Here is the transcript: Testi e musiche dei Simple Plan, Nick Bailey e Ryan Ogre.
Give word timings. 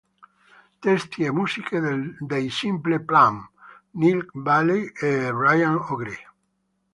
Testi 0.83 1.25
e 1.25 1.29
musiche 1.31 1.79
dei 2.17 2.49
Simple 2.49 3.01
Plan, 3.01 3.47
Nick 3.91 4.31
Bailey 4.33 4.91
e 4.99 5.29
Ryan 5.31 5.75
Ogre. 5.75 6.27